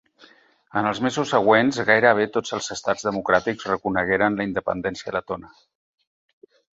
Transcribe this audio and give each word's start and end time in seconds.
En 0.79 0.85
els 0.91 0.99
mesos 1.07 1.33
següents 1.33 1.77
gairebé 1.89 2.25
tots 2.37 2.55
els 2.57 2.69
estats 2.75 3.05
democràtics 3.09 3.67
reconegueren 3.73 4.39
la 4.41 4.49
independència 4.51 5.15
letona. 5.17 5.53